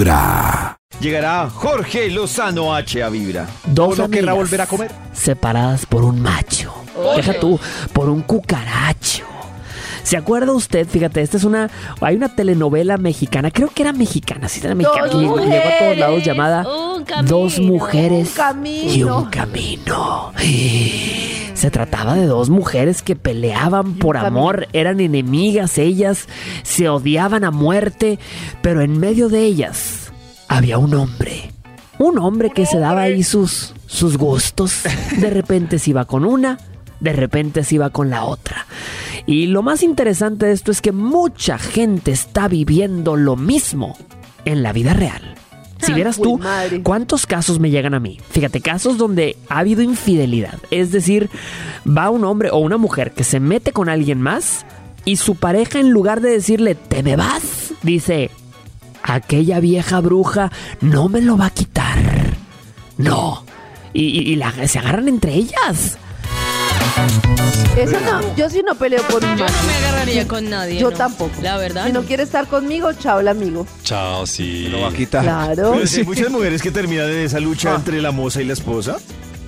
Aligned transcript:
Vibra. 0.00 0.76
Llegará 1.00 1.48
Jorge 1.48 2.10
Lozano 2.10 2.74
H 2.74 3.02
a 3.02 3.08
Vibra. 3.08 3.46
Dos 3.64 3.96
no 3.96 4.10
querrá 4.10 4.34
volver 4.34 4.60
a 4.60 4.66
comer? 4.66 4.90
Separadas 5.14 5.86
por 5.86 6.04
un 6.04 6.20
macho. 6.20 6.74
Deja 7.16 7.40
tú, 7.40 7.58
por 7.94 8.10
un 8.10 8.20
cucaracho. 8.20 9.24
¿Se 10.02 10.18
acuerda 10.18 10.52
usted? 10.52 10.86
Fíjate, 10.86 11.22
esta 11.22 11.38
es 11.38 11.44
una. 11.44 11.70
Hay 12.02 12.14
una 12.14 12.28
telenovela 12.28 12.98
mexicana, 12.98 13.50
creo 13.50 13.68
que 13.68 13.82
era 13.84 13.94
mexicana, 13.94 14.50
sí, 14.50 14.60
era 14.62 14.74
mexicana. 14.74 15.06
Dos 15.06 15.18
Llegó, 15.22 15.38
llegó 15.38 15.66
a 15.66 15.78
todos 15.78 15.96
lados 15.96 16.16
mujeres, 16.18 16.26
llamada 16.26 16.68
un 16.68 17.04
camino, 17.04 17.28
Dos 17.28 17.58
mujeres 17.58 18.28
un 18.28 18.34
camino. 18.34 18.92
y 18.92 19.02
un 19.02 19.24
camino. 19.30 20.32
Se 21.56 21.70
trataba 21.70 22.14
de 22.14 22.26
dos 22.26 22.50
mujeres 22.50 23.00
que 23.00 23.16
peleaban 23.16 23.94
por 23.94 24.18
amor, 24.18 24.68
eran 24.74 25.00
enemigas 25.00 25.78
ellas, 25.78 26.28
se 26.62 26.90
odiaban 26.90 27.44
a 27.44 27.50
muerte, 27.50 28.18
pero 28.60 28.82
en 28.82 29.00
medio 29.00 29.30
de 29.30 29.40
ellas 29.40 30.12
había 30.48 30.76
un 30.76 30.92
hombre. 30.92 31.50
Un 31.98 32.18
hombre 32.18 32.50
que 32.50 32.66
se 32.66 32.78
daba 32.78 33.02
ahí 33.02 33.22
sus, 33.22 33.74
sus 33.86 34.18
gustos. 34.18 34.82
De 35.18 35.30
repente 35.30 35.78
se 35.78 35.90
iba 35.90 36.04
con 36.04 36.26
una, 36.26 36.58
de 37.00 37.14
repente 37.14 37.64
se 37.64 37.76
iba 37.76 37.88
con 37.88 38.10
la 38.10 38.24
otra. 38.24 38.66
Y 39.24 39.46
lo 39.46 39.62
más 39.62 39.82
interesante 39.82 40.44
de 40.44 40.52
esto 40.52 40.70
es 40.70 40.82
que 40.82 40.92
mucha 40.92 41.56
gente 41.56 42.12
está 42.12 42.48
viviendo 42.48 43.16
lo 43.16 43.34
mismo 43.36 43.96
en 44.44 44.62
la 44.62 44.74
vida 44.74 44.92
real. 44.92 45.35
Si 45.86 45.92
vieras 45.92 46.16
tú 46.16 46.38
madre. 46.38 46.82
cuántos 46.82 47.26
casos 47.26 47.58
me 47.60 47.70
llegan 47.70 47.94
a 47.94 48.00
mí. 48.00 48.18
Fíjate, 48.30 48.60
casos 48.60 48.98
donde 48.98 49.36
ha 49.48 49.58
habido 49.60 49.82
infidelidad. 49.82 50.58
Es 50.70 50.92
decir, 50.92 51.30
va 51.86 52.10
un 52.10 52.24
hombre 52.24 52.50
o 52.50 52.58
una 52.58 52.76
mujer 52.76 53.12
que 53.12 53.24
se 53.24 53.40
mete 53.40 53.72
con 53.72 53.88
alguien 53.88 54.20
más 54.20 54.66
y 55.04 55.16
su 55.16 55.34
pareja 55.36 55.78
en 55.78 55.90
lugar 55.90 56.20
de 56.20 56.30
decirle, 56.30 56.74
te 56.74 57.02
me 57.02 57.16
vas, 57.16 57.72
dice, 57.82 58.30
aquella 59.02 59.60
vieja 59.60 60.00
bruja 60.00 60.50
no 60.80 61.08
me 61.08 61.20
lo 61.20 61.36
va 61.36 61.46
a 61.46 61.50
quitar. 61.50 61.98
No. 62.98 63.44
Y, 63.92 64.02
y- 64.04 64.32
y 64.32 64.36
la- 64.36 64.66
se 64.66 64.78
agarran 64.78 65.08
entre 65.08 65.34
ellas. 65.34 65.98
Eso 67.76 68.00
no, 68.00 68.36
yo 68.36 68.48
sí 68.48 68.62
no 68.66 68.74
peleo 68.74 69.02
por 69.02 69.22
un 69.22 69.36
Yo 69.36 69.44
no 69.46 69.62
me 69.66 69.74
agarraría 69.86 70.26
con 70.26 70.48
nadie. 70.48 70.78
Yo 70.80 70.90
no. 70.90 70.96
tampoco. 70.96 71.32
La 71.42 71.56
verdad. 71.58 71.86
Si 71.86 71.92
no 71.92 72.00
no. 72.00 72.06
quiere 72.06 72.22
estar 72.22 72.46
conmigo, 72.46 72.92
chao 72.94 73.20
el 73.20 73.28
amigo. 73.28 73.66
Chao, 73.82 74.26
sí. 74.26 74.68
Lo 74.68 74.80
va 74.82 74.88
a 74.88 74.92
quitar. 74.92 75.22
Claro. 75.22 75.72
Pero 75.74 75.86
sí 75.86 76.00
hay 76.00 76.06
muchas 76.06 76.30
mujeres 76.30 76.62
que 76.62 76.70
terminan 76.70 77.08
en 77.10 77.18
esa 77.20 77.38
lucha 77.38 77.72
Ah. 77.72 77.76
entre 77.76 78.00
la 78.00 78.12
moza 78.12 78.40
y 78.40 78.44
la 78.46 78.54
esposa. 78.54 78.96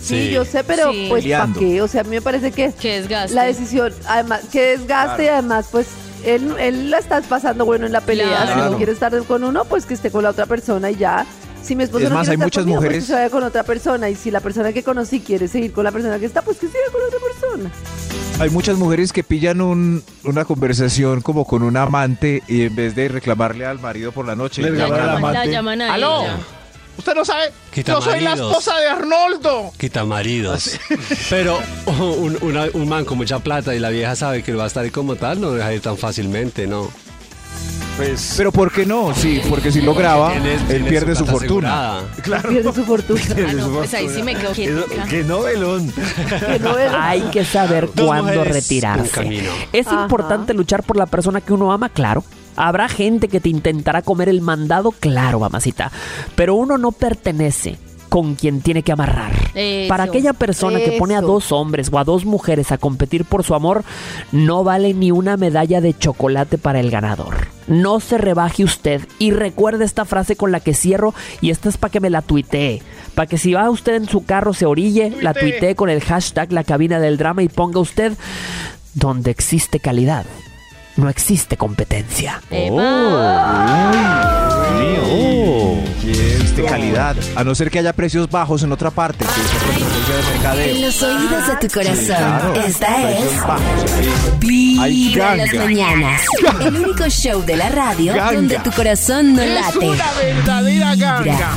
Sí, 0.00 0.28
Sí. 0.28 0.30
yo 0.32 0.44
sé, 0.44 0.64
pero 0.64 0.90
Sí. 0.92 1.06
pues 1.08 1.24
¿para 1.26 1.48
qué? 1.58 1.82
O 1.82 1.88
sea, 1.88 2.00
a 2.00 2.04
mí 2.04 2.10
me 2.10 2.22
parece 2.22 2.50
que 2.52 2.72
Que 2.72 3.00
desgaste. 3.00 3.34
la 3.34 3.44
decisión, 3.44 3.92
además, 4.06 4.40
que 4.50 4.76
desgaste 4.78 5.24
y 5.24 5.28
además, 5.28 5.66
pues 5.70 5.86
él, 6.24 6.54
él 6.58 6.90
la 6.90 6.98
está 6.98 7.20
pasando 7.22 7.64
bueno 7.66 7.84
en 7.86 7.92
la 7.92 8.00
pelea. 8.00 8.46
Si 8.54 8.58
no 8.70 8.76
quiere 8.78 8.92
estar 8.92 9.16
con 9.24 9.44
uno, 9.44 9.64
pues 9.66 9.84
que 9.86 9.94
esté 9.94 10.10
con 10.10 10.22
la 10.22 10.30
otra 10.30 10.46
persona 10.46 10.90
y 10.90 10.96
ya. 10.96 11.26
Si 11.64 11.74
mi 11.74 11.84
esposo 11.84 12.04
Es 12.04 12.10
no 12.10 12.16
más, 12.16 12.26
quiere 12.28 12.32
hay 12.32 12.34
estar 12.34 12.46
muchas 12.46 12.62
conmigo, 12.64 12.78
pues, 12.80 12.88
mujeres- 12.90 13.04
que 13.04 13.06
se 13.08 13.12
vaya 13.14 13.30
con 13.30 13.42
otra 13.42 13.62
persona. 13.62 14.10
Y 14.10 14.14
si 14.16 14.30
la 14.30 14.40
persona 14.40 14.72
que 14.72 14.82
conocí 14.82 15.20
quiere 15.20 15.48
seguir 15.48 15.72
con 15.72 15.84
la 15.84 15.92
persona 15.92 16.18
que 16.18 16.26
está, 16.26 16.42
pues 16.42 16.58
que 16.58 16.66
siga 16.66 16.84
con 16.92 17.00
otra 17.02 17.18
persona. 17.20 17.70
Hay 18.40 18.50
muchas 18.50 18.76
mujeres 18.76 19.12
que 19.12 19.22
pillan 19.24 19.60
un- 19.60 20.02
una 20.24 20.44
conversación 20.44 21.20
como 21.22 21.46
con 21.46 21.62
un 21.62 21.76
amante 21.76 22.42
y 22.48 22.62
en 22.62 22.74
vez 22.74 22.94
de 22.94 23.08
reclamarle 23.08 23.64
al 23.64 23.78
marido 23.78 24.12
por 24.12 24.26
la 24.26 24.34
noche, 24.36 24.60
Le 24.60 24.70
La 24.72 24.86
reclaman 24.86 25.00
a 25.00 25.06
la 25.06 25.12
llaman, 25.14 25.22
la 25.22 25.28
amante. 25.40 25.52
llaman 25.52 25.82
a 25.82 25.94
¡Aló! 25.94 26.22
ella. 26.22 26.36
Usted 26.98 27.14
no 27.14 27.24
sabe. 27.24 27.50
Quita 27.72 27.92
Yo 27.94 28.02
soy 28.02 28.20
la 28.20 28.30
maridos. 28.30 28.50
esposa 28.50 28.78
de 28.78 28.86
Arnoldo. 28.88 29.72
Quita 29.78 30.04
maridos. 30.04 30.78
Pero 31.30 31.58
un, 31.86 32.38
una- 32.42 32.66
un 32.72 32.88
man 32.88 33.04
con 33.04 33.16
mucha 33.18 33.38
plata 33.40 33.74
y 33.74 33.78
la 33.80 33.90
vieja 33.90 34.14
sabe 34.14 34.42
que 34.42 34.52
va 34.52 34.64
a 34.64 34.66
estar 34.68 34.84
ahí 34.84 34.90
como 34.90 35.16
tal, 35.16 35.40
no 35.40 35.50
deja 35.52 35.72
ir 35.72 35.80
tan 35.80 35.96
fácilmente, 35.96 36.66
¿no? 36.66 36.90
Pues. 37.96 38.34
Pero 38.36 38.50
¿por 38.50 38.72
qué 38.72 38.84
no? 38.84 39.14
Sí, 39.14 39.40
porque 39.48 39.70
si 39.70 39.80
lo 39.80 39.94
graba, 39.94 40.32
él 40.34 40.84
pierde 40.84 41.14
su 41.14 41.24
plata 41.24 41.38
fortuna. 41.38 41.98
asegurada. 42.00 42.48
Pierde 42.48 42.72
su 42.72 42.84
fortuna. 42.84 43.20
Ah, 43.48 43.52
no, 43.52 43.68
pues 43.70 43.94
ahí 43.94 44.08
sí 44.08 44.22
me 44.22 44.34
quedo 44.34 44.50
Eso- 44.52 44.86
quieta. 44.86 45.04
¡Qué 45.08 45.22
novelón! 45.22 45.92
Que 45.92 46.58
no 46.58 46.78
es- 46.78 46.92
Hay 46.92 47.20
que 47.30 47.44
saber 47.44 47.88
Dos 47.94 48.06
cuándo 48.06 48.24
mujeres, 48.32 48.46
un 48.48 48.52
retirarse. 48.54 49.10
camino. 49.10 49.50
Es 49.72 49.86
Ajá. 49.86 50.02
importante 50.02 50.54
luchar 50.54 50.82
por 50.82 50.96
la 50.96 51.06
persona 51.06 51.40
que 51.40 51.52
uno 51.52 51.72
ama, 51.72 51.88
claro. 51.88 52.24
Habrá 52.56 52.88
gente 52.88 53.28
que 53.28 53.40
te 53.40 53.48
intentará 53.48 54.02
comer 54.02 54.28
el 54.28 54.40
mandado, 54.40 54.92
claro, 54.92 55.38
mamacita. 55.40 55.90
Pero 56.36 56.54
uno 56.54 56.78
no 56.78 56.92
pertenece 56.92 57.76
con 58.08 58.34
quien 58.34 58.60
tiene 58.60 58.82
que 58.82 58.92
amarrar. 58.92 59.32
Eso. 59.54 59.88
Para 59.88 60.04
aquella 60.04 60.32
persona 60.32 60.78
que 60.78 60.96
pone 60.98 61.14
a 61.14 61.20
dos 61.20 61.52
hombres 61.52 61.90
o 61.92 61.98
a 61.98 62.04
dos 62.04 62.24
mujeres 62.24 62.72
a 62.72 62.78
competir 62.78 63.24
por 63.24 63.44
su 63.44 63.54
amor, 63.54 63.84
no 64.32 64.64
vale 64.64 64.94
ni 64.94 65.10
una 65.10 65.36
medalla 65.36 65.80
de 65.80 65.96
chocolate 65.96 66.58
para 66.58 66.80
el 66.80 66.90
ganador. 66.90 67.48
No 67.66 68.00
se 68.00 68.18
rebaje 68.18 68.64
usted 68.64 69.06
y 69.18 69.30
recuerde 69.30 69.84
esta 69.84 70.04
frase 70.04 70.36
con 70.36 70.52
la 70.52 70.60
que 70.60 70.74
cierro 70.74 71.14
y 71.40 71.50
esta 71.50 71.68
es 71.68 71.76
para 71.76 71.90
que 71.90 72.00
me 72.00 72.10
la 72.10 72.22
tuitee. 72.22 72.82
Para 73.14 73.26
que 73.26 73.38
si 73.38 73.54
va 73.54 73.70
usted 73.70 73.94
en 73.94 74.08
su 74.08 74.24
carro 74.24 74.52
se 74.54 74.66
orille, 74.66 75.14
la 75.22 75.34
Tuitee. 75.34 75.74
con 75.74 75.88
el 75.88 76.02
hashtag 76.02 76.52
la 76.52 76.64
cabina 76.64 76.98
del 76.98 77.16
drama 77.16 77.42
y 77.42 77.48
ponga 77.48 77.80
usted 77.80 78.12
donde 78.94 79.30
existe 79.30 79.80
calidad. 79.80 80.24
No 80.96 81.08
existe 81.08 81.56
competencia. 81.56 82.40
Oh, 82.50 84.43
calidad. 86.74 87.16
A 87.36 87.44
no 87.44 87.54
ser 87.54 87.70
que 87.70 87.78
haya 87.78 87.92
precios 87.92 88.28
bajos 88.30 88.62
en 88.64 88.72
otra 88.72 88.90
parte, 88.90 89.24
que 89.24 89.40
es 89.40 89.50
competencia 89.50 90.54
de 90.54 90.70
En 90.72 90.82
los 90.82 91.02
oídos 91.02 91.46
de 91.46 91.68
tu 91.68 91.74
corazón. 91.74 92.04
Claro, 92.06 92.54
Esta 92.54 93.10
es 93.10 93.40
bajos. 93.46 94.40
Vibra 94.40 95.32
en 95.32 95.38
las 95.38 95.54
mañanas. 95.54 96.22
El 96.60 96.76
único 96.76 97.08
show 97.08 97.42
de 97.44 97.56
la 97.56 97.68
radio 97.68 98.14
Ganga. 98.14 98.32
donde 98.32 98.58
tu 98.58 98.72
corazón 98.72 99.34
no 99.34 99.42
Es 99.42 99.54
late. 99.54 99.88
una 99.88 100.12
verdadera 100.14 100.96
ganga. 100.96 101.50